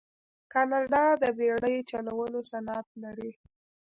[0.53, 3.31] کاناډا د بیړۍ چلولو صنعت لري.